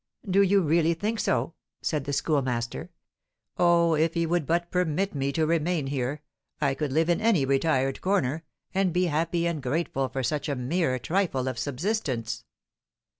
[0.27, 1.53] "Do you really think so?"
[1.83, 2.89] said the Schoolmaster.
[3.57, 6.23] "Oh, if he would but permit me to remain here,
[6.59, 8.43] I could live in any retired corner,
[8.73, 12.45] and be happy and grateful for such a mere trifle of subsistence!"